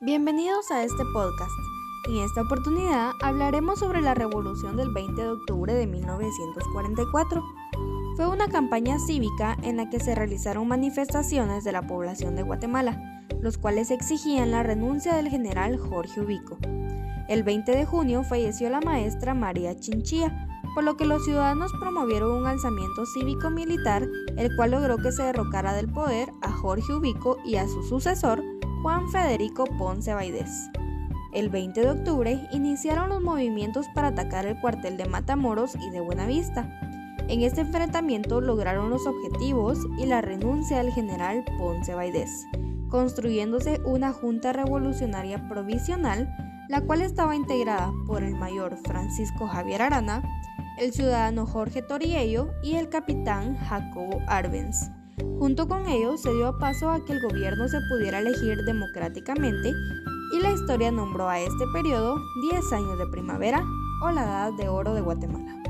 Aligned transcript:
Bienvenidos 0.00 0.70
a 0.70 0.84
este 0.84 1.04
podcast. 1.12 1.50
En 2.06 2.18
esta 2.18 2.42
oportunidad 2.42 3.14
hablaremos 3.20 3.80
sobre 3.80 4.00
la 4.00 4.14
revolución 4.14 4.76
del 4.76 4.92
20 4.92 5.20
de 5.20 5.28
octubre 5.28 5.74
de 5.74 5.88
1944. 5.88 7.42
Fue 8.14 8.28
una 8.28 8.46
campaña 8.46 9.00
cívica 9.00 9.56
en 9.60 9.76
la 9.76 9.90
que 9.90 9.98
se 9.98 10.14
realizaron 10.14 10.68
manifestaciones 10.68 11.64
de 11.64 11.72
la 11.72 11.88
población 11.88 12.36
de 12.36 12.44
Guatemala, 12.44 13.26
los 13.40 13.58
cuales 13.58 13.90
exigían 13.90 14.52
la 14.52 14.62
renuncia 14.62 15.14
del 15.14 15.30
general 15.30 15.76
Jorge 15.76 16.20
Ubico. 16.20 16.58
El 17.28 17.42
20 17.42 17.72
de 17.72 17.84
junio 17.84 18.22
falleció 18.22 18.70
la 18.70 18.80
maestra 18.80 19.34
María 19.34 19.80
Chinchilla, 19.80 20.46
por 20.76 20.84
lo 20.84 20.96
que 20.96 21.06
los 21.06 21.24
ciudadanos 21.24 21.72
promovieron 21.80 22.30
un 22.30 22.46
alzamiento 22.46 23.04
cívico-militar, 23.04 24.06
el 24.36 24.54
cual 24.54 24.70
logró 24.70 24.98
que 24.98 25.10
se 25.10 25.24
derrocara 25.24 25.74
del 25.74 25.90
poder 25.90 26.32
a 26.40 26.52
Jorge 26.52 26.94
Ubico 26.94 27.38
y 27.44 27.56
a 27.56 27.66
su 27.66 27.82
sucesor, 27.82 28.44
Juan 28.82 29.08
Federico 29.08 29.64
Ponce 29.64 30.14
Baidés. 30.14 30.70
El 31.32 31.48
20 31.48 31.80
de 31.80 31.90
octubre 31.90 32.48
iniciaron 32.52 33.08
los 33.08 33.20
movimientos 33.20 33.86
para 33.92 34.08
atacar 34.08 34.46
el 34.46 34.60
cuartel 34.60 34.96
de 34.96 35.06
Matamoros 35.06 35.74
y 35.74 35.90
de 35.90 36.00
Buenavista. 36.00 36.62
En 37.26 37.42
este 37.42 37.62
enfrentamiento 37.62 38.40
lograron 38.40 38.88
los 38.88 39.04
objetivos 39.06 39.80
y 39.98 40.06
la 40.06 40.20
renuncia 40.20 40.78
del 40.78 40.92
general 40.92 41.44
Ponce 41.58 41.92
Baidés, 41.94 42.46
construyéndose 42.88 43.80
una 43.84 44.12
junta 44.12 44.52
revolucionaria 44.52 45.48
provisional, 45.48 46.32
la 46.68 46.80
cual 46.82 47.02
estaba 47.02 47.34
integrada 47.34 47.92
por 48.06 48.22
el 48.22 48.36
mayor 48.36 48.76
Francisco 48.86 49.48
Javier 49.48 49.82
Arana, 49.82 50.22
el 50.78 50.92
ciudadano 50.92 51.46
Jorge 51.46 51.82
Toriello 51.82 52.52
y 52.62 52.76
el 52.76 52.88
capitán 52.88 53.56
Jacobo 53.56 54.20
Arbenz. 54.28 54.97
Junto 55.38 55.68
con 55.68 55.86
ellos 55.86 56.20
se 56.20 56.32
dio 56.32 56.58
paso 56.58 56.90
a 56.90 57.04
que 57.04 57.12
el 57.12 57.22
gobierno 57.22 57.68
se 57.68 57.80
pudiera 57.88 58.18
elegir 58.18 58.64
democráticamente 58.64 59.72
y 60.32 60.40
la 60.40 60.52
historia 60.52 60.90
nombró 60.90 61.28
a 61.28 61.40
este 61.40 61.64
periodo 61.72 62.16
10 62.50 62.72
años 62.72 62.98
de 62.98 63.06
primavera 63.06 63.62
o 64.02 64.10
la 64.10 64.24
edad 64.24 64.52
de 64.52 64.68
oro 64.68 64.94
de 64.94 65.00
Guatemala. 65.00 65.62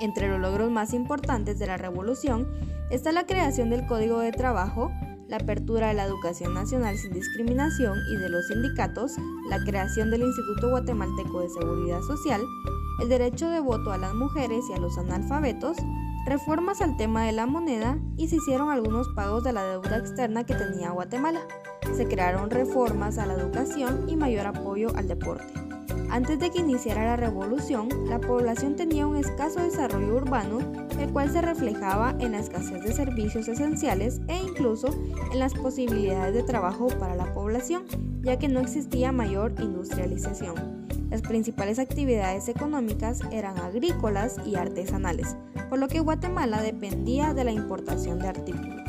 Entre 0.00 0.28
los 0.28 0.40
logros 0.40 0.70
más 0.70 0.94
importantes 0.94 1.58
de 1.58 1.66
la 1.66 1.76
revolución 1.76 2.48
está 2.90 3.12
la 3.12 3.26
creación 3.26 3.70
del 3.70 3.86
Código 3.86 4.20
de 4.20 4.32
Trabajo, 4.32 4.90
la 5.28 5.36
apertura 5.36 5.88
de 5.88 5.94
la 5.94 6.04
educación 6.04 6.54
nacional 6.54 6.96
sin 6.96 7.12
discriminación 7.12 7.98
y 8.10 8.16
de 8.16 8.28
los 8.28 8.46
sindicatos, 8.46 9.12
la 9.50 9.58
creación 9.64 10.10
del 10.10 10.22
Instituto 10.22 10.70
Guatemalteco 10.70 11.40
de 11.40 11.50
Seguridad 11.50 12.00
Social, 12.00 12.40
el 13.00 13.08
derecho 13.08 13.50
de 13.50 13.60
voto 13.60 13.92
a 13.92 13.98
las 13.98 14.14
mujeres 14.14 14.64
y 14.70 14.72
a 14.72 14.78
los 14.78 14.96
analfabetos, 14.96 15.76
reformas 16.28 16.82
al 16.82 16.96
tema 16.96 17.24
de 17.24 17.32
la 17.32 17.46
moneda 17.46 17.98
y 18.16 18.28
se 18.28 18.36
hicieron 18.36 18.70
algunos 18.70 19.08
pagos 19.08 19.44
de 19.44 19.52
la 19.52 19.64
deuda 19.64 19.96
externa 19.96 20.44
que 20.44 20.54
tenía 20.54 20.90
Guatemala. 20.90 21.40
Se 21.96 22.06
crearon 22.06 22.50
reformas 22.50 23.16
a 23.18 23.26
la 23.26 23.34
educación 23.34 24.04
y 24.08 24.16
mayor 24.16 24.46
apoyo 24.46 24.94
al 24.94 25.08
deporte. 25.08 25.52
Antes 26.10 26.38
de 26.38 26.50
que 26.50 26.60
iniciara 26.60 27.04
la 27.04 27.16
revolución, 27.16 27.88
la 28.06 28.20
población 28.20 28.76
tenía 28.76 29.06
un 29.06 29.16
escaso 29.16 29.60
desarrollo 29.60 30.16
urbano, 30.16 30.58
el 30.98 31.10
cual 31.12 31.30
se 31.30 31.42
reflejaba 31.42 32.14
en 32.18 32.32
la 32.32 32.40
escasez 32.40 32.82
de 32.82 32.92
servicios 32.92 33.48
esenciales 33.48 34.20
e 34.28 34.36
incluso 34.36 34.88
en 35.32 35.38
las 35.38 35.54
posibilidades 35.54 36.34
de 36.34 36.42
trabajo 36.42 36.88
para 36.98 37.14
la 37.14 37.32
población, 37.32 37.84
ya 38.22 38.38
que 38.38 38.48
no 38.48 38.60
existía 38.60 39.12
mayor 39.12 39.54
industrialización. 39.58 40.87
Las 41.10 41.22
principales 41.22 41.78
actividades 41.78 42.48
económicas 42.48 43.20
eran 43.32 43.58
agrícolas 43.58 44.36
y 44.44 44.56
artesanales, 44.56 45.36
por 45.70 45.78
lo 45.78 45.88
que 45.88 46.00
Guatemala 46.00 46.62
dependía 46.62 47.32
de 47.32 47.44
la 47.44 47.52
importación 47.52 48.18
de 48.18 48.28
artículos. 48.28 48.87